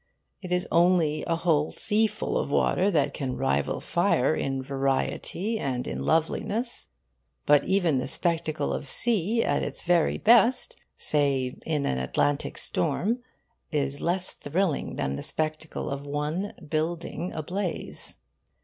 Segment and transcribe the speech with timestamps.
[0.41, 5.85] It is only a whole seaful of water that can rival fire in variety and
[5.87, 6.87] in loveliness.
[7.45, 13.19] But even the spectacle of sea at its very best say in an Atlantic storm
[13.71, 18.17] is less thrilling than the spectacle of one building ablaze.